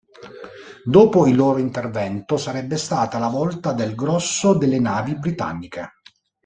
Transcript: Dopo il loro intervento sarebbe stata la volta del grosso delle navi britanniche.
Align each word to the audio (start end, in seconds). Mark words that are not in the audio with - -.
Dopo 0.83 1.27
il 1.27 1.35
loro 1.35 1.59
intervento 1.59 2.35
sarebbe 2.37 2.75
stata 2.77 3.19
la 3.19 3.27
volta 3.27 3.71
del 3.71 3.93
grosso 3.93 4.55
delle 4.57 4.79
navi 4.79 5.13
britanniche. 5.13 5.97